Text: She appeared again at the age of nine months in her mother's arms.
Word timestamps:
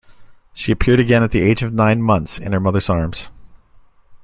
She 0.51 0.71
appeared 0.71 0.99
again 0.99 1.21
at 1.21 1.29
the 1.29 1.41
age 1.43 1.61
of 1.61 1.75
nine 1.75 2.01
months 2.01 2.39
in 2.39 2.53
her 2.53 2.59
mother's 2.59 2.89
arms. 2.89 3.29